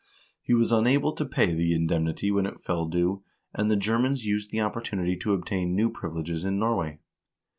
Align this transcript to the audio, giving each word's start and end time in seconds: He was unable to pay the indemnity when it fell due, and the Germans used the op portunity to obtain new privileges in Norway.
He 0.41 0.55
was 0.55 0.71
unable 0.71 1.13
to 1.13 1.25
pay 1.25 1.53
the 1.53 1.75
indemnity 1.75 2.31
when 2.31 2.47
it 2.47 2.63
fell 2.63 2.87
due, 2.87 3.21
and 3.53 3.69
the 3.69 3.75
Germans 3.75 4.25
used 4.25 4.49
the 4.49 4.59
op 4.59 4.73
portunity 4.73 5.15
to 5.21 5.33
obtain 5.33 5.75
new 5.75 5.91
privileges 5.91 6.43
in 6.43 6.57
Norway. 6.57 6.97